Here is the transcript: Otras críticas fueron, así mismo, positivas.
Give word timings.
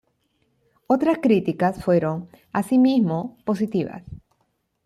Otras 0.87 1.19
críticas 1.19 1.83
fueron, 1.83 2.27
así 2.51 2.79
mismo, 2.79 3.37
positivas. 3.45 4.01